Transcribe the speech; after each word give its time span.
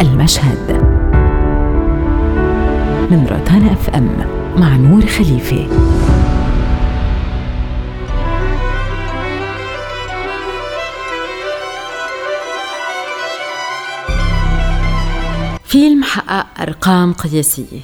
المشهد. 0.00 0.72
من 3.10 3.26
روتانا 3.30 3.72
أف 3.72 3.90
أم 3.90 4.26
مع 4.56 4.76
نور 4.76 5.06
خليفه 5.06 5.68
فيلم 15.64 16.04
حقق 16.04 16.46
أرقام 16.60 17.12
قياسية 17.12 17.80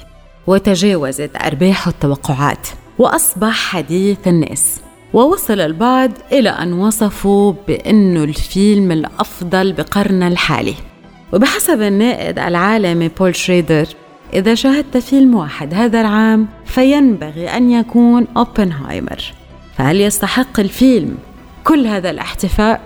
وتجاوزت 0.47 1.31
أرباحه 1.35 1.91
التوقعات 1.91 2.67
وأصبح 2.99 3.53
حديث 3.53 4.27
الناس 4.27 4.81
ووصل 5.13 5.59
البعض 5.59 6.11
إلى 6.31 6.49
أن 6.49 6.73
وصفوا 6.73 7.53
بأنه 7.67 8.23
الفيلم 8.23 8.91
الأفضل 8.91 9.73
بقرن 9.73 10.23
الحالي. 10.23 10.92
وبحسب 11.33 11.81
الناقد 11.81 12.39
العالمي 12.39 13.07
بول 13.07 13.35
شريدر 13.35 13.87
إذا 14.33 14.55
شاهدت 14.55 14.97
فيلم 14.97 15.35
واحد 15.35 15.73
هذا 15.73 16.01
العام 16.01 16.47
فينبغي 16.65 17.49
أن 17.49 17.71
يكون 17.71 18.27
أوبنهايمر 18.37 19.33
فهل 19.77 20.01
يستحق 20.01 20.59
الفيلم 20.59 21.17
كل 21.63 21.87
هذا 21.87 22.09
الاحتفاء؟ 22.09 22.81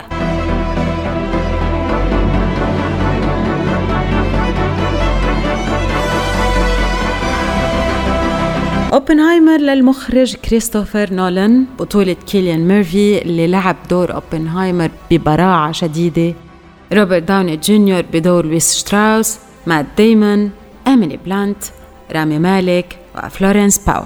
أوبنهايمر 8.93 9.57
للمخرج 9.57 10.35
كريستوفر 10.35 11.13
نولان 11.13 11.65
بطولة 11.79 12.15
كيليان 12.27 12.67
ميرفي 12.67 13.21
اللي 13.21 13.47
لعب 13.47 13.75
دور 13.89 14.13
أوبنهايمر 14.13 14.91
ببراعة 15.11 15.71
شديدة 15.71 16.33
روبرت 16.93 17.23
داوني 17.23 17.57
جونيور 17.57 18.01
بدور 18.13 18.45
لويس 18.45 18.77
شتراوس 18.77 19.37
مات 19.67 19.85
ديمون 19.97 20.51
إيميلي 20.87 21.17
بلانت 21.25 21.63
رامي 22.11 22.39
مالك 22.39 22.97
وفلورنس 23.15 23.77
بيو. 23.87 24.03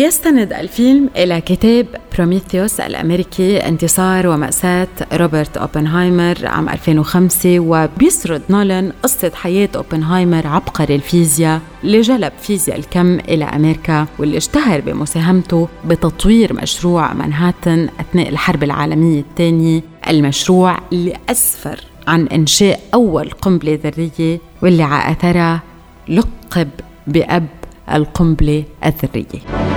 يستند 0.00 0.52
الفيلم 0.52 1.10
إلى 1.16 1.40
كتاب 1.40 1.86
بروميثيوس 2.16 2.80
الأمريكي 2.80 3.56
انتصار 3.68 4.26
ومأساة 4.26 4.88
روبرت 5.12 5.56
أوبنهايمر 5.56 6.46
عام 6.46 6.68
2005 6.68 7.58
وبيسرد 7.60 8.42
نولان 8.50 8.92
قصة 9.02 9.32
حياة 9.34 9.68
أوبنهايمر 9.76 10.46
عبقري 10.46 10.94
الفيزياء 10.94 11.60
اللي 11.84 12.00
جلب 12.00 12.32
فيزياء 12.42 12.78
الكم 12.78 13.18
إلى 13.18 13.44
أمريكا 13.44 14.06
واللي 14.18 14.36
اشتهر 14.36 14.80
بمساهمته 14.80 15.68
بتطوير 15.84 16.52
مشروع 16.52 17.12
منهاتن 17.14 17.88
أثناء 18.00 18.28
الحرب 18.28 18.62
العالمية 18.62 19.20
الثانية 19.20 19.82
المشروع 20.08 20.78
اللي 20.92 21.16
أسفر 21.28 21.80
عن 22.08 22.26
إنشاء 22.26 22.80
أول 22.94 23.30
قنبلة 23.30 23.78
ذرية 23.84 24.38
واللي 24.62 24.82
على 24.82 25.12
أثرها 25.12 25.62
لقب 26.08 26.68
بأب 27.06 27.46
القنبلة 27.94 28.64
الذرية. 28.84 29.69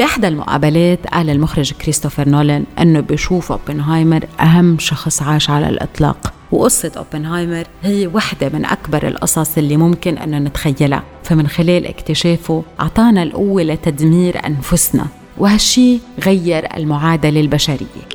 بإحدى 0.00 0.28
المقابلات 0.28 1.06
قال 1.06 1.30
المخرج 1.30 1.72
كريستوفر 1.72 2.28
نولان 2.28 2.64
أنه 2.78 3.00
بيشوف 3.00 3.52
أوبنهايمر 3.52 4.24
أهم 4.40 4.78
شخص 4.78 5.22
عاش 5.22 5.50
على 5.50 5.68
الإطلاق 5.68 6.32
وقصة 6.52 6.92
أوبنهايمر 6.96 7.64
هي 7.82 8.06
واحدة 8.06 8.48
من 8.48 8.64
أكبر 8.64 9.08
القصص 9.08 9.58
اللي 9.58 9.76
ممكن 9.76 10.18
أن 10.18 10.44
نتخيلها 10.44 11.02
فمن 11.24 11.46
خلال 11.46 11.86
اكتشافه 11.86 12.62
أعطانا 12.80 13.22
القوة 13.22 13.62
لتدمير 13.62 14.46
أنفسنا 14.46 15.06
وهالشي 15.38 15.98
غير 16.24 16.76
المعادلة 16.76 17.40
البشرية 17.40 18.08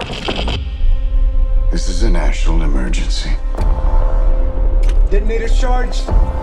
This 1.71 1.87
is 1.89 2.03
a 2.03 2.09
national 2.09 2.61
emergency. 2.63 3.31
Detonator 5.11 5.49
charged. 5.61 6.34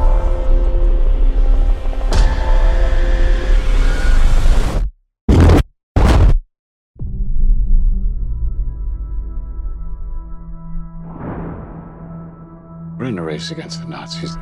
We're 13.02 13.08
in 13.08 13.18
a 13.18 13.22
race 13.24 13.50
against 13.50 13.82
the 13.82 13.88
Nazis. 13.88 14.36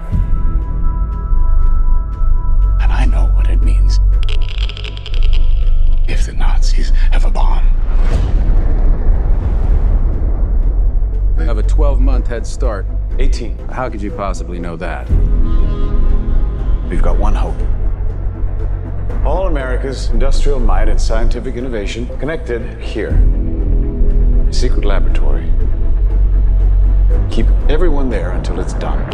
And 2.74 2.92
I 2.92 3.06
know 3.06 3.32
what 3.34 3.48
it 3.48 3.62
means 3.62 3.98
if 6.06 6.26
the 6.26 6.34
Nazis 6.34 6.90
have 7.10 7.24
a 7.24 7.30
bomb. 7.30 7.64
They 11.38 11.46
have 11.46 11.56
a 11.56 11.62
12 11.62 12.02
month 12.02 12.26
head 12.26 12.46
start. 12.46 12.84
18. 13.18 13.56
How 13.70 13.88
could 13.88 14.02
you 14.02 14.10
possibly 14.10 14.58
know 14.58 14.76
that? 14.76 15.08
We've 16.90 17.00
got 17.00 17.18
one 17.18 17.34
hope. 17.34 17.56
All 19.24 19.46
America's 19.46 20.10
industrial 20.10 20.60
might 20.60 20.90
and 20.90 21.00
scientific 21.00 21.54
innovation 21.54 22.06
connected 22.18 22.78
here. 22.78 23.14
A 24.50 24.52
secret 24.52 24.84
laboratory 24.84 25.49
Keep 27.30 27.46
everyone 27.68 28.10
there 28.10 28.32
until 28.32 28.58
it's 28.58 28.72
done. 28.74 29.08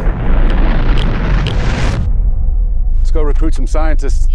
Let's 2.97 3.11
go 3.11 3.21
recruit 3.21 3.53
some 3.53 3.67
scientists. 3.67 4.27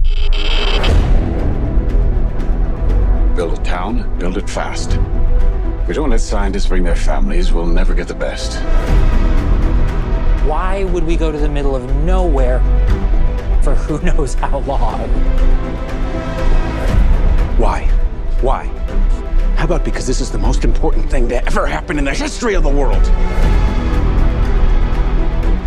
Build 3.34 3.58
a 3.58 3.62
town, 3.64 4.16
build 4.20 4.36
it 4.36 4.48
fast. 4.48 4.92
If 5.82 5.88
we 5.88 5.94
don't 5.94 6.10
let 6.10 6.20
scientists 6.20 6.68
bring 6.68 6.84
their 6.84 6.94
families, 6.94 7.52
we'll 7.52 7.66
never 7.66 7.92
get 7.92 8.06
the 8.06 8.14
best. 8.14 8.54
Why 10.46 10.84
would 10.84 11.02
we 11.02 11.16
go 11.16 11.32
to 11.32 11.38
the 11.38 11.48
middle 11.48 11.74
of 11.74 11.92
nowhere 12.04 12.60
for 13.62 13.74
who 13.74 14.00
knows 14.06 14.34
how 14.34 14.58
long? 14.60 15.00
Why? 17.58 17.86
Why? 18.42 18.66
How 19.56 19.64
about 19.64 19.84
because 19.84 20.06
this 20.06 20.20
is 20.20 20.30
the 20.30 20.38
most 20.38 20.64
important 20.64 21.10
thing 21.10 21.28
to 21.30 21.44
ever 21.46 21.66
happen 21.66 21.98
in 21.98 22.04
the 22.04 22.14
history 22.14 22.54
of 22.54 22.62
the 22.62 22.68
world? 22.68 23.02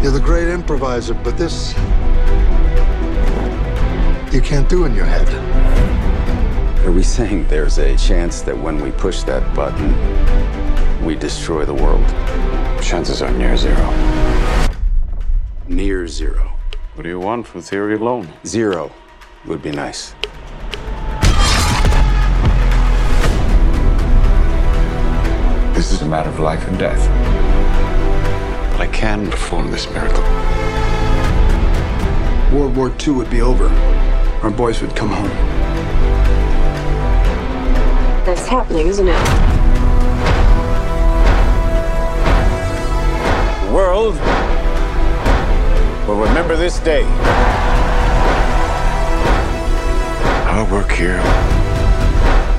You're 0.06 0.14
the 0.14 0.20
great 0.20 0.50
improviser, 0.50 1.16
but 1.16 1.36
this. 1.36 1.74
you 4.32 4.40
can't 4.40 4.70
do 4.70 4.86
in 4.86 4.94
your 4.94 5.06
head. 5.06 5.28
Are 6.86 6.92
we 6.92 7.02
saying 7.02 7.48
there's 7.48 7.80
a 7.80 7.98
chance 7.98 8.44
that 8.44 8.56
when 8.56 8.80
we 8.84 8.92
push 8.92 9.24
that 9.24 9.42
button, 9.56 9.90
we 11.04 11.16
destroy 11.16 11.66
the 11.66 11.74
world? 11.74 12.06
Chances 12.84 13.24
are 13.24 13.32
near 13.32 13.58
zero. 13.58 13.90
Near 15.68 16.08
zero. 16.08 16.52
What 16.94 17.02
do 17.02 17.10
you 17.10 17.20
want 17.20 17.48
from 17.48 17.62
theory 17.62 17.96
alone? 17.96 18.32
Zero 18.46 18.92
would 19.48 19.64
be 19.64 19.72
nice. 19.72 20.14
This 25.74 25.92
is 25.92 26.04
a 26.04 26.06
matter 26.06 26.30
of 26.30 26.40
life 26.40 26.64
and 26.68 26.78
death. 26.78 27.45
I 28.96 28.98
can 28.98 29.30
perform 29.30 29.72
this 29.72 29.90
miracle. 29.92 30.24
World 32.58 32.78
War 32.78 32.94
II 33.06 33.16
would 33.16 33.30
be 33.30 33.42
over. 33.42 33.68
Our 34.42 34.50
boys 34.50 34.82
would 34.82 34.96
come 34.96 35.10
home. 35.10 35.28
That's 38.26 38.48
happening, 38.48 38.88
isn't 38.88 39.06
it? 39.06 39.26
The 43.66 43.74
world 43.74 44.16
will 46.08 46.26
remember 46.26 46.56
this 46.56 46.80
day. 46.80 47.04
Our 50.54 50.72
work 50.72 50.90
here 50.90 51.22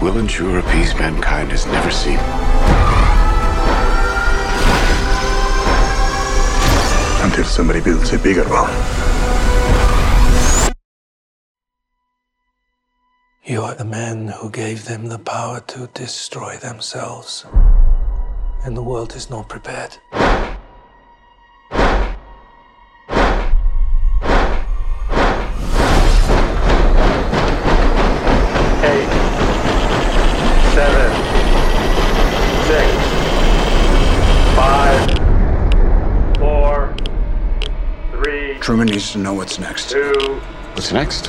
will 0.03 0.19
ensure 0.19 0.59
a 0.59 0.63
peace 0.71 0.95
mankind 0.97 1.51
has 1.53 1.65
never 1.65 1.91
seen. 1.91 2.19
Until 7.37 7.51
somebody 7.51 7.83
builds 7.83 8.15
a 8.15 8.19
bigger 8.19 8.45
one. 8.45 8.73
You 13.45 13.61
are 13.61 13.75
the 13.75 13.85
man 13.85 14.29
who 14.29 14.49
gave 14.49 14.87
them 14.87 15.09
the 15.09 15.19
power 15.19 15.61
to 15.61 15.87
destroy 15.93 16.57
themselves. 16.57 17.45
And 18.65 18.75
the 18.75 18.83
world 18.83 19.15
is 19.15 19.29
not 19.29 19.51
prepared. 19.51 19.99
Needs 38.97 39.13
to 39.13 39.19
know 39.19 39.35
what's 39.41 39.59
next. 39.59 39.89
What's 40.75 40.93
next? 40.93 41.23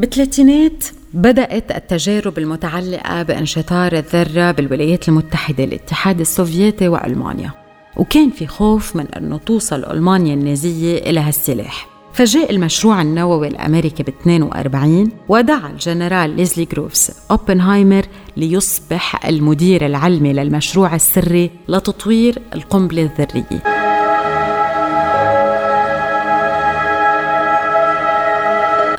بالثلاثينات 0.00 0.84
بدأت 1.14 1.70
التجارب 1.70 2.38
المتعلقة 2.38 3.22
بانشطار 3.22 3.92
الذرة 3.92 4.50
بالولايات 4.50 5.08
المتحدة 5.08 5.64
الاتحاد 5.64 6.20
السوفيتي 6.20 6.88
وألمانيا 6.88 7.50
وكان 7.96 8.30
في 8.30 8.46
خوف 8.46 8.96
من 8.96 9.06
أنه 9.06 9.38
توصل 9.38 9.84
ألمانيا 9.84 10.34
النازية 10.34 10.98
إلى 10.98 11.20
هالسلاح 11.20 11.88
فجاء 12.12 12.50
المشروع 12.50 13.02
النووي 13.02 13.48
الأمريكي 13.48 14.02
ب 14.02 14.08
42 14.08 15.10
ودعا 15.28 15.70
الجنرال 15.70 16.36
ليزلي 16.36 16.64
جروفز 16.64 17.10
أوبنهايمر 17.30 18.02
ليصبح 18.36 19.26
المدير 19.26 19.86
العلمي 19.86 20.32
للمشروع 20.32 20.94
السري 20.94 21.50
لتطوير 21.68 22.38
القنبلة 22.54 23.02
الذرية 23.02 23.77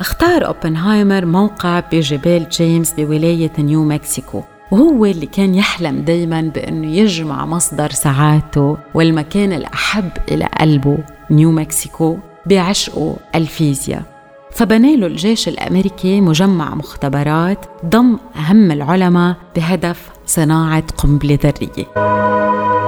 اختار 0.00 0.46
أوبنهايمر 0.46 1.24
موقع 1.24 1.80
بجبال 1.80 2.48
جيمس 2.48 2.92
بولاية 2.92 3.52
نيو 3.58 3.84
مكسيكو 3.84 4.42
وهو 4.70 5.04
اللي 5.04 5.26
كان 5.26 5.54
يحلم 5.54 6.00
دايما 6.00 6.40
بأنه 6.40 6.86
يجمع 6.86 7.46
مصدر 7.46 7.90
سعادته 7.90 8.76
والمكان 8.94 9.52
الأحب 9.52 10.10
إلى 10.30 10.48
قلبه 10.60 10.98
نيو 11.30 11.52
مكسيكو 11.52 12.18
بعشقه 12.46 13.16
الفيزياء 13.34 14.02
فبنى 14.50 14.96
له 14.96 15.06
الجيش 15.06 15.48
الأمريكي 15.48 16.20
مجمع 16.20 16.74
مختبرات 16.74 17.66
ضم 17.86 18.18
أهم 18.36 18.70
العلماء 18.70 19.36
بهدف 19.56 20.10
صناعة 20.26 20.84
قنبلة 20.96 21.38
ذرية. 21.44 22.79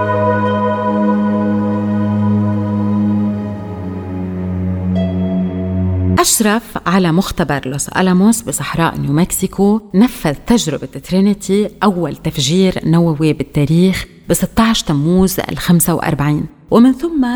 أشرف 6.22 6.78
على 6.86 7.12
مختبر 7.12 7.68
لوس 7.68 7.88
ألاموس 7.88 8.42
بصحراء 8.42 8.98
نيو 8.98 9.12
مكسيكو 9.12 9.80
نفذ 9.94 10.34
تجربة 10.46 10.86
ترينيتي 10.86 11.70
أول 11.82 12.16
تفجير 12.16 12.74
نووي 12.84 13.32
بالتاريخ 13.32 14.06
ب 14.28 14.32
16 14.34 14.86
تموز 14.86 15.40
ال 15.40 15.58
45 15.58 16.46
ومن 16.70 16.92
ثم 16.92 17.26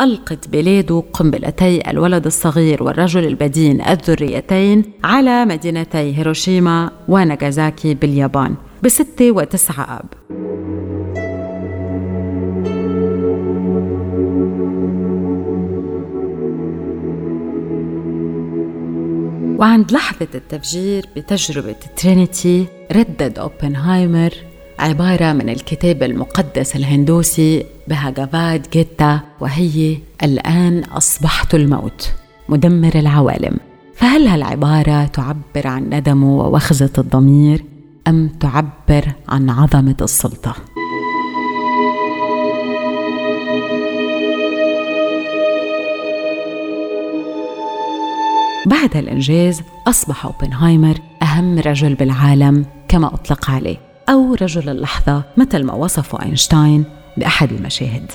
ألقت 0.00 0.48
بلاده 0.48 1.02
قنبلتي 1.12 1.90
الولد 1.90 2.26
الصغير 2.26 2.82
والرجل 2.82 3.24
البدين 3.24 3.80
الذريتين 3.80 4.84
على 5.04 5.44
مدينتي 5.44 6.16
هيروشيما 6.16 6.90
وناغازاكي 7.08 7.94
باليابان 7.94 8.54
بستة 8.82 9.30
وتسعة 9.30 9.84
آب. 9.84 10.06
وعند 19.62 19.92
لحظة 19.92 20.28
التفجير 20.34 21.06
بتجربة 21.16 21.76
ترينيتي 21.96 22.66
ردد 22.92 23.38
أوبنهايمر 23.38 24.34
عبارة 24.78 25.32
من 25.32 25.48
الكتاب 25.48 26.02
المقدس 26.02 26.76
الهندوسي 26.76 27.66
بهاجافاد 27.88 28.66
جيتا 28.72 29.20
وهي 29.40 29.98
الآن 30.22 30.84
أصبحت 30.84 31.54
الموت 31.54 32.12
مدمر 32.48 32.94
العوالم 32.94 33.56
فهل 33.94 34.26
هالعبارة 34.26 35.04
تعبر 35.04 35.66
عن 35.66 35.82
ندمه 35.94 36.36
ووخزة 36.38 36.92
الضمير 36.98 37.64
أم 38.08 38.28
تعبر 38.28 39.12
عن 39.28 39.50
عظمة 39.50 39.96
السلطة؟ 40.02 40.54
بعد 48.66 48.96
الإنجاز 48.96 49.62
أصبح 49.88 50.26
أوبنهايمر 50.26 50.94
أهم 51.22 51.58
رجل 51.58 51.94
بالعالم 51.94 52.66
كما 52.88 53.14
أطلق 53.14 53.50
عليه 53.50 53.76
أو 54.08 54.34
رجل 54.34 54.68
اللحظة 54.68 55.22
مثل 55.36 55.64
ما 55.64 55.74
وصفه 55.74 56.22
أينشتاين 56.22 56.84
بأحد 57.16 57.52
المشاهد. 57.52 58.12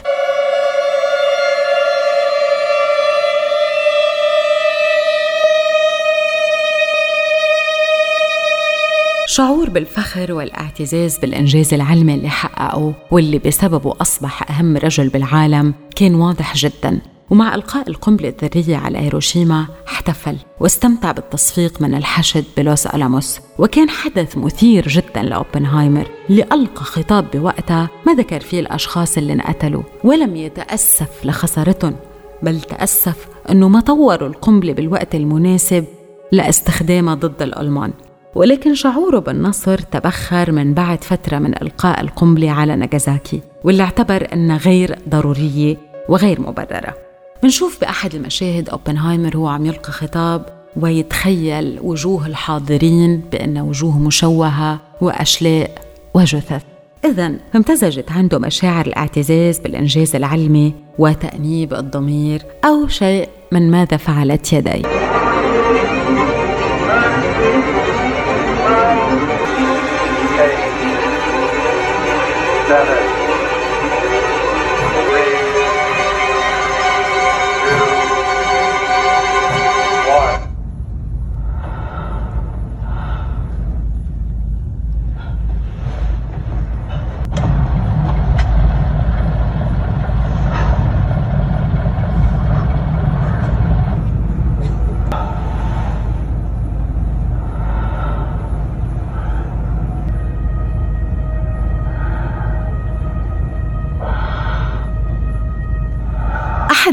شعور 9.27 9.69
بالفخر 9.69 10.33
والاعتزاز 10.33 11.17
بالإنجاز 11.17 11.73
العلمي 11.73 12.13
اللي 12.13 12.29
حققه 12.29 12.93
واللي 13.11 13.39
بسببه 13.39 13.93
أصبح 14.01 14.51
أهم 14.51 14.77
رجل 14.77 15.09
بالعالم 15.09 15.73
كان 15.95 16.15
واضح 16.15 16.55
جداً. 16.55 17.16
ومع 17.29 17.55
إلقاء 17.55 17.89
القنبلة 17.89 18.33
الذرية 18.41 18.77
على 18.77 18.97
هيروشيما 18.97 19.67
احتفل 19.87 20.37
واستمتع 20.59 21.11
بالتصفيق 21.11 21.81
من 21.81 21.95
الحشد 21.95 22.45
بلوس 22.57 22.87
ألاموس 22.87 23.39
وكان 23.59 23.89
حدث 23.89 24.37
مثير 24.37 24.87
جدا 24.87 25.21
لأوبنهايمر 25.21 26.07
اللي 26.29 26.43
ألقى 26.43 26.83
خطاب 26.83 27.25
بوقتها 27.33 27.89
ما 28.05 28.13
ذكر 28.13 28.39
فيه 28.39 28.59
الأشخاص 28.59 29.17
اللي 29.17 29.33
انقتلوا 29.33 29.83
ولم 30.03 30.35
يتأسف 30.35 31.25
لخسارتهم 31.25 31.95
بل 32.43 32.61
تأسف 32.61 33.27
أنه 33.49 33.69
ما 33.69 33.79
طوروا 33.79 34.27
القنبلة 34.27 34.73
بالوقت 34.73 35.15
المناسب 35.15 35.85
لاستخدامها 36.31 37.15
ضد 37.15 37.41
الألمان. 37.41 37.93
ولكن 38.35 38.73
شعوره 38.75 39.19
بالنصر 39.19 39.77
تبخر 39.77 40.51
من 40.51 40.73
بعد 40.73 41.03
فترة 41.03 41.39
من 41.39 41.61
إلقاء 41.61 42.01
القنبلة 42.01 42.51
على 42.51 42.75
ناجازاكي 42.75 43.41
واللي 43.63 43.83
اعتبر 43.83 44.27
أنها 44.33 44.57
غير 44.57 44.99
ضرورية 45.09 45.77
وغير 46.09 46.41
مبررة. 46.41 47.06
بنشوف 47.43 47.81
بأحد 47.81 48.15
المشاهد 48.15 48.69
أوبنهايمر 48.69 49.37
هو 49.37 49.47
عم 49.47 49.65
يلقي 49.65 49.91
خطاب 49.91 50.45
ويتخيل 50.75 51.79
وجوه 51.81 52.27
الحاضرين 52.27 53.21
بأن 53.31 53.57
وجوه 53.57 53.97
مشوهة 53.97 54.79
وأشلاء 55.01 55.81
وجثث. 56.13 56.63
إذا 57.05 57.33
امتزجت 57.55 58.11
عنده 58.11 58.39
مشاعر 58.39 58.85
الاعتزاز 58.85 59.59
بالإنجاز 59.59 60.15
العلمي 60.15 60.73
وتأنيب 60.99 61.73
الضمير 61.73 62.41
أو 62.65 62.87
شيء 62.87 63.29
من 63.51 63.71
ماذا 63.71 63.97
فعلت 63.97 64.53
يدي. 64.53 65.06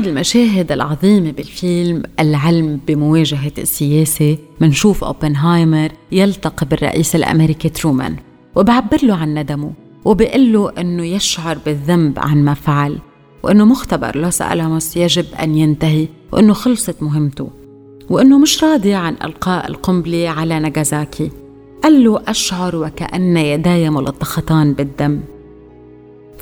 أحد 0.05 0.11
المشاهد 0.11 0.73
العظيمة 0.73 1.31
بالفيلم 1.31 2.03
العلم 2.21 2.81
بمواجهة 2.87 3.53
السياسة 3.59 4.39
منشوف 4.61 5.05
أوبنهايمر 5.05 5.89
يلتقي 6.13 6.67
بالرئيس 6.67 7.17
الأمريكي 7.17 7.69
ترومان 7.69 8.17
وبعبر 8.55 8.99
له 9.03 9.15
عن 9.15 9.35
ندمه 9.35 9.73
وبقول 10.05 10.53
له 10.53 10.73
أنه 10.79 11.05
يشعر 11.05 11.59
بالذنب 11.67 12.19
عن 12.19 12.45
ما 12.45 12.55
فعل 12.55 12.99
وأنه 13.43 13.65
مختبر 13.65 14.17
لوس 14.17 14.43
ألاموس 14.43 14.97
يجب 14.97 15.27
أن 15.43 15.55
ينتهي 15.55 16.09
وأنه 16.33 16.53
خلصت 16.53 17.03
مهمته 17.03 17.51
وأنه 18.11 18.39
مش 18.39 18.65
راضي 18.65 18.95
عن 18.95 19.17
إلقاء 19.25 19.69
القنبلة 19.69 20.29
على 20.29 20.59
ناجازاكي 20.59 21.31
قال 21.83 22.05
له 22.05 22.23
أشعر 22.27 22.77
وكأن 22.77 23.37
يداي 23.37 23.91
ملطختان 23.91 24.73
بالدم. 24.73 25.21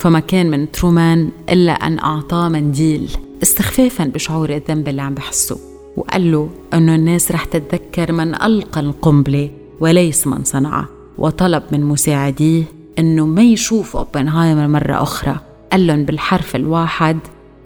فما 0.02 0.20
كان 0.20 0.50
من 0.50 0.72
ترومان 0.72 1.30
إلا 1.50 1.72
أن 1.72 1.98
أعطاه 1.98 2.48
منديل 2.48 3.10
استخفافا 3.42 4.04
بشعور 4.04 4.50
الذنب 4.50 4.88
اللي 4.88 5.02
عم 5.02 5.14
بحسه 5.14 5.58
وقال 5.96 6.32
له 6.32 6.50
أنه 6.74 6.94
الناس 6.94 7.32
رح 7.32 7.44
تتذكر 7.44 8.12
من 8.12 8.34
ألقى 8.34 8.80
القنبلة 8.80 9.50
وليس 9.80 10.26
من 10.26 10.44
صنعها 10.44 10.88
وطلب 11.18 11.62
من 11.72 11.84
مساعديه 11.84 12.64
أنه 12.98 13.26
ما 13.26 13.42
يشوف 13.42 13.96
أوبنهايمر 13.96 14.66
مرة 14.66 15.02
أخرى. 15.02 15.40
قال 15.72 15.86
لهم 15.86 16.04
بالحرف 16.04 16.56
الواحد 16.56 17.18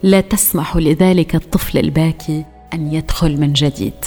لا 0.03 0.21
تسمح 0.21 0.77
لذلك 0.77 1.35
الطفل 1.35 1.77
الباكي 1.77 2.45
أن 2.73 2.93
يدخل 2.93 3.41
من 3.41 3.53
جديد. 3.53 4.05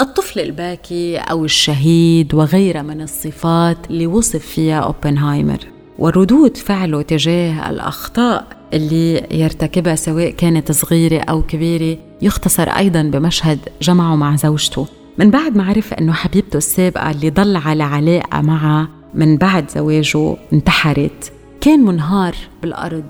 الطفل 0.00 0.40
الباكي 0.40 1.16
أو 1.18 1.44
الشهيد 1.44 2.34
وغيرها 2.34 2.82
من 2.82 3.00
الصفات 3.00 3.78
اللي 3.90 4.06
وصف 4.06 4.46
فيها 4.46 4.80
أوبنهايمر. 4.80 5.75
وردود 5.98 6.56
فعله 6.56 7.02
تجاه 7.02 7.70
الأخطاء 7.70 8.46
اللي 8.72 9.26
يرتكبها 9.30 9.94
سواء 9.94 10.30
كانت 10.30 10.72
صغيرة 10.72 11.20
أو 11.20 11.42
كبيرة 11.42 11.98
يختصر 12.22 12.68
أيضا 12.68 13.02
بمشهد 13.02 13.58
جمعه 13.82 14.16
مع 14.16 14.36
زوجته. 14.36 14.86
من 15.18 15.30
بعد 15.30 15.56
ما 15.56 15.64
عرف 15.64 15.94
أنه 15.94 16.12
حبيبته 16.12 16.56
السابقة 16.56 17.10
اللي 17.10 17.30
ضل 17.30 17.56
على 17.56 17.82
علاقة 17.82 18.40
معها 18.40 18.88
من 19.14 19.36
بعد 19.36 19.70
زواجه 19.70 20.36
انتحرت. 20.52 21.32
كان 21.60 21.80
منهار 21.80 22.34
بالأرض 22.62 23.04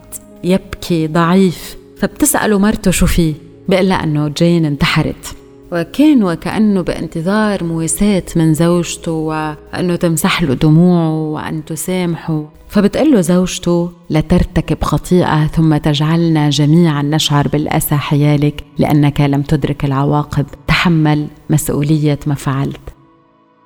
يبكي 0.44 1.06
ضعيف. 1.06 1.76
فبتسأله 1.98 2.58
مرته 2.58 2.90
شو 2.90 3.06
فيه؟ 3.06 3.34
بيقول 3.68 3.92
أنه 3.92 4.28
جين 4.28 4.64
انتحرت. 4.64 5.35
وكان 5.72 6.24
وكأنه 6.24 6.80
بانتظار 6.80 7.64
مواساة 7.64 8.22
من 8.36 8.54
زوجته 8.54 9.12
وأنه 9.12 9.96
تمسح 9.96 10.42
له 10.42 10.54
دموعه 10.54 11.32
وأن 11.32 11.64
تسامحه. 11.64 12.44
فبتقول 12.68 13.12
له 13.12 13.20
زوجته 13.20 13.90
لترتكب 14.10 14.82
خطيئة 14.82 15.46
ثم 15.46 15.76
تجعلنا 15.76 16.50
جميعا 16.50 17.02
نشعر 17.02 17.48
بالأسى 17.48 17.96
حيالك 17.96 18.64
لأنك 18.78 19.20
لم 19.20 19.42
تدرك 19.42 19.84
العواقب 19.84 20.46
تحمل 20.66 21.26
مسؤولية 21.50 22.18
ما 22.26 22.34
فعلت. 22.34 22.80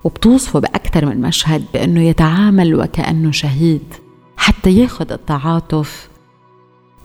وبتوصفه 0.04 0.58
بأكثر 0.58 1.06
من 1.06 1.20
مشهد 1.20 1.64
بأنه 1.74 2.00
يتعامل 2.00 2.74
وكأنه 2.74 3.30
شهيد 3.30 3.94
حتى 4.36 4.70
ياخذ 4.70 5.12
التعاطف 5.12 6.08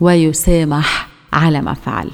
ويسامح 0.00 1.08
على 1.32 1.60
ما 1.60 1.74
فعل. 1.74 2.10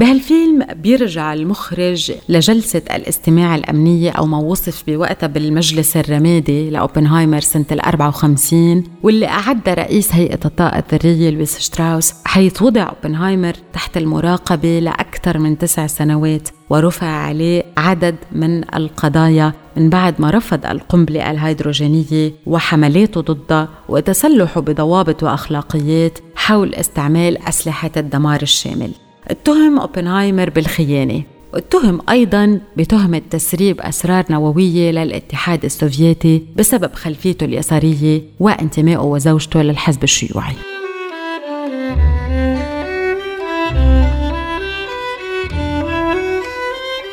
بهالفيلم 0.00 0.66
بيرجع 0.74 1.32
المخرج 1.32 2.12
لجلسة 2.28 2.82
الاستماع 2.90 3.54
الأمنية 3.54 4.10
أو 4.10 4.26
ما 4.26 4.38
وصف 4.38 4.82
بوقتها 4.86 5.26
بالمجلس 5.26 5.96
الرمادي 5.96 6.70
لأوبنهايمر 6.70 7.40
سنة 7.40 7.64
ال 7.72 7.80
54 7.80 8.84
واللي 9.02 9.26
أعد 9.26 9.68
رئيس 9.68 10.14
هيئة 10.14 10.38
الطاقة 10.44 10.78
الذرية 10.78 11.30
لويس 11.30 11.58
شتراوس 11.58 12.14
حيث 12.24 12.62
وضع 12.62 12.88
أوبنهايمر 12.88 13.54
تحت 13.72 13.96
المراقبة 13.96 14.78
لأكثر 14.78 15.38
من 15.38 15.58
تسع 15.58 15.86
سنوات 15.86 16.48
ورفع 16.70 17.06
عليه 17.06 17.64
عدد 17.76 18.16
من 18.32 18.74
القضايا 18.74 19.52
من 19.76 19.90
بعد 19.90 20.14
ما 20.20 20.30
رفض 20.30 20.66
القنبلة 20.66 21.30
الهيدروجينية 21.30 22.32
وحملاته 22.46 23.20
ضدها 23.20 23.68
وتسلحه 23.88 24.60
بضوابط 24.60 25.22
وأخلاقيات 25.22 26.18
حول 26.34 26.74
استعمال 26.74 27.48
أسلحة 27.48 27.90
الدمار 27.96 28.42
الشامل. 28.42 28.90
اتهم 29.30 29.78
اوبنهايمر 29.78 30.50
بالخيانة. 30.50 31.22
واتهم 31.54 32.00
أيضا 32.10 32.60
بتهمه 32.76 33.22
تسريب 33.30 33.80
أسرار 33.80 34.24
نووية 34.30 34.90
للاتحاد 34.90 35.64
السوفيتي 35.64 36.42
بسبب 36.56 36.94
خلفيته 36.94 37.44
اليسارية 37.44 38.22
وانتمائه 38.40 38.98
وزوجته 38.98 39.62
للحزب 39.62 40.02
الشيوعي. 40.04 40.54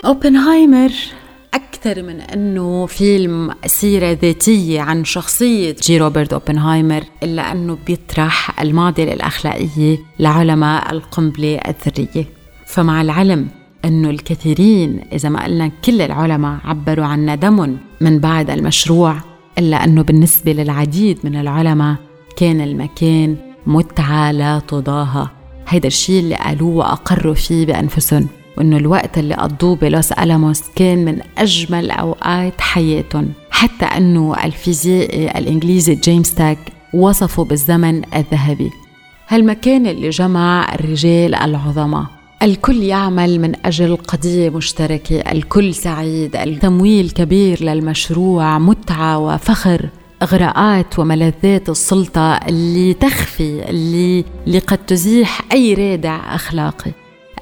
اوبنهايمر 0.06 0.92
أكثر 1.88 2.04
من 2.04 2.22
أنه 2.22 2.86
فيلم 2.86 3.52
سيرة 3.66 4.18
ذاتية 4.22 4.82
عن 4.82 5.06
شخصية 5.06 5.76
جي 5.82 5.98
روبرت 5.98 6.34
أوبنهايمر 6.34 7.04
إلا 7.24 7.52
أنه 7.52 7.78
بيطرح 7.88 8.62
المعضلة 8.62 9.14
الأخلاقية 9.14 9.98
لعلماء 10.20 10.92
القنبلة 10.92 11.60
الذرية. 11.68 12.26
فمع 12.66 13.02
العلم 13.02 13.48
أنه 13.86 14.10
الكثيرين 14.10 15.02
إذا 15.14 15.30
ما 15.30 15.44
قلنا 15.44 15.72
كل 15.86 16.02
العلماء 16.02 16.60
عبروا 16.64 17.06
عن 17.06 17.30
ندم 17.30 17.78
من 18.02 18.20
بعد 18.20 18.50
المشروع 18.50 19.18
إلا 19.58 19.84
أنه 19.84 20.02
بالنسبة 20.02 20.54
للعديد 20.54 21.20
من 21.24 21.36
العلماء 21.36 21.96
كان 22.38 22.62
المكان 22.62 23.36
متعة 23.68 24.32
لا 24.32 24.60
تضاهى. 24.60 25.28
هيدا 25.68 25.88
الشيء 25.88 26.20
اللي 26.20 26.36
قالوه 26.36 26.76
وأقروا 26.76 27.34
فيه 27.34 27.66
بأنفسهم. 27.66 28.28
وإنه 28.58 28.78
الوقت 28.78 29.18
اللي 29.18 29.36
قضوه 29.36 29.76
بلوس 29.76 30.12
ألاموس 30.12 30.62
كان 30.76 31.06
من 31.06 31.20
أجمل 31.38 31.92
أوقات 31.92 32.62
حياتهم. 32.62 33.30
حتى 33.52 33.86
أنه 33.86 34.36
الفيزيائي 34.44 35.38
الإنجليزي 35.38 35.96
جيمس 35.96 36.34
تاك 36.34 36.58
وصفه 36.94 37.44
بالزمن 37.44 38.02
الذهبي. 38.16 38.72
هالمكان 39.28 39.88
اللي 39.88 40.10
جمع 40.10 40.76
الرجال 40.76 41.36
العظماء. 41.36 42.06
الكل 42.44 42.84
يعمل 42.84 43.40
من 43.40 43.66
أجل 43.66 43.96
قضية 43.96 44.50
مشتركة. 44.50 45.20
الكل 45.20 45.74
سعيد. 45.74 46.36
التمويل 46.36 47.10
كبير 47.10 47.64
للمشروع. 47.64 48.60
متعة 48.60 49.18
وفخر. 49.18 49.90
إغراءات 50.22 51.00
وملذات 51.00 51.70
السلطة 51.70 52.34
اللي 52.34 52.94
تخفي 52.94 53.70
اللي, 53.70 54.26
اللي 54.48 54.60
قد 54.60 54.78
تزيح 54.78 55.42
أي 55.52 55.74
رادع 55.74 56.36
أخلاقي. 56.36 56.92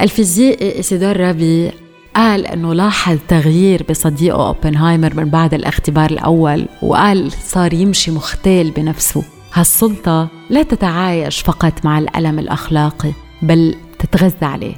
الفيزيائي 0.01 0.75
إيسيدور 0.75 1.17
رافي 1.17 1.71
قال 2.15 2.47
أنه 2.47 2.73
لاحظ 2.73 3.17
تغيير 3.27 3.85
بصديقه 3.89 4.47
أوبنهايمر 4.47 5.13
من 5.15 5.29
بعد 5.29 5.53
الاختبار 5.53 6.11
الأول 6.11 6.67
وقال 6.81 7.31
صار 7.31 7.73
يمشي 7.73 8.11
مختال 8.11 8.71
بنفسه. 8.71 9.23
هالسلطة 9.53 10.29
لا 10.49 10.63
تتعايش 10.63 11.41
فقط 11.41 11.85
مع 11.85 11.99
الألم 11.99 12.39
الأخلاقي 12.39 13.11
بل 13.41 13.75
تتغذى 13.99 14.45
عليه. 14.45 14.75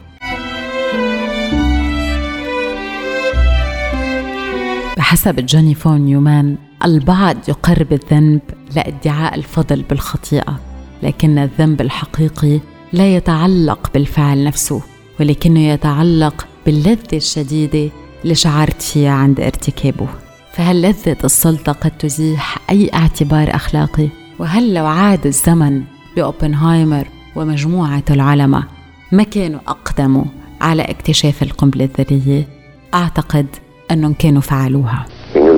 بحسب 4.98 5.46
جوني 5.46 5.76
فون 5.76 6.02
نيومان 6.02 6.58
البعض 6.86 7.38
يقرب 7.48 7.94
الذنب 7.94 8.42
لادعاء 8.76 9.36
الفضل 9.36 9.82
بالخطيئة 9.90 10.60
لكن 11.04 11.38
الذنب 11.38 11.82
الحقيقي 11.82 12.60
لا 12.94 13.16
يتعلق 13.16 13.90
بالفعل 13.94 14.44
نفسه. 14.44 14.97
ولكنه 15.20 15.60
يتعلق 15.60 16.48
باللذة 16.66 17.18
الشديدة 17.18 17.90
اللي 18.24 18.36
شعرت 18.36 18.82
فيها 18.82 19.12
عند 19.12 19.40
ارتكابه 19.40 20.08
فهل 20.54 20.82
لذة 20.82 21.18
السلطة 21.24 21.72
قد 21.72 21.92
تزيح 21.92 22.58
أي 22.70 22.90
اعتبار 22.94 23.56
أخلاقي؟ 23.56 24.08
وهل 24.40 24.74
لو 24.74 24.86
عاد 24.86 25.26
الزمن 25.26 25.84
بأوبنهايمر 26.16 27.08
ومجموعة 27.36 28.04
العلماء 28.10 28.64
ما 29.12 29.24
كانوا 29.24 29.60
أقدموا 29.68 30.26
على 30.62 30.82
اكتشاف 30.82 31.44
القنبلة 31.44 31.90
الذرية؟ 32.00 32.48
أعتقد 32.94 33.48
أنهم 33.92 34.14
كانوا 34.14 34.42
فعلوها. 34.42 35.06
Few 35.34 35.58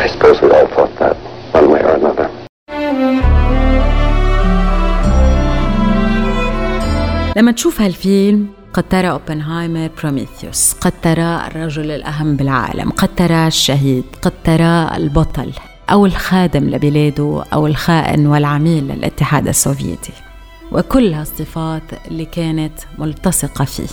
I 0.00 0.06
suppose 0.06 0.40
we 0.42 0.48
all 0.56 0.68
thought 0.74 0.92
that 1.00 1.16
one 1.58 1.70
way 1.72 1.80
or 1.82 1.94
another. 2.00 2.28
لما 7.36 7.52
تشوف 7.52 7.80
هالفيلم 7.80 8.46
قد 8.74 8.88
ترى 8.88 9.10
أوبنهايمر 9.10 9.90
بروميثيوس 10.02 10.72
قد 10.72 10.92
ترى 11.02 11.46
الرجل 11.46 11.90
الأهم 11.90 12.36
بالعالم 12.36 12.90
قد 12.90 13.08
ترى 13.16 13.46
الشهيد 13.46 14.04
قد 14.22 14.32
ترى 14.44 14.96
البطل 14.96 15.52
أو 15.90 16.06
الخادم 16.06 16.68
لبلاده 16.70 17.44
أو 17.52 17.66
الخائن 17.66 18.26
والعميل 18.26 18.84
للاتحاد 18.88 19.48
السوفيتي 19.48 20.12
وكل 20.72 21.12
هالصفات 21.12 21.82
اللي 22.10 22.24
كانت 22.24 22.72
ملتصقة 22.98 23.64
فيه 23.64 23.88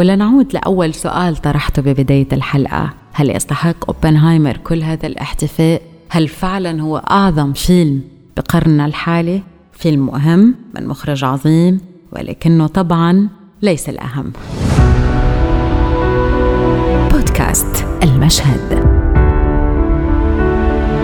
ولنعود 0.00 0.52
لأول 0.54 0.94
سؤال 0.94 1.36
طرحته 1.36 1.82
ببداية 1.82 2.28
الحلقة 2.32 2.90
هل 3.12 3.36
يستحق 3.36 3.90
أوبنهايمر 3.90 4.56
كل 4.56 4.82
هذا 4.82 5.06
الاحتفاء؟ 5.06 5.82
هل 6.10 6.28
فعلا 6.28 6.82
هو 6.82 6.96
أعظم 6.96 7.52
فيلم 7.52 8.02
بقرننا 8.36 8.86
الحالي؟ 8.86 9.42
فيلم 9.72 10.06
مهم 10.06 10.54
من 10.74 10.86
مخرج 10.86 11.24
عظيم 11.24 11.80
ولكنه 12.12 12.66
طبعا 12.66 13.28
ليس 13.62 13.88
الأهم 13.88 14.32
بودكاست 17.12 17.86
المشهد 18.02 18.74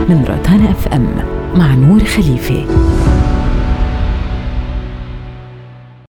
من 0.08 0.24
روتانا 0.28 0.70
أف 0.70 0.88
أم 0.88 1.08
مع 1.54 1.74
نور 1.74 2.04
خليفه 2.04 2.66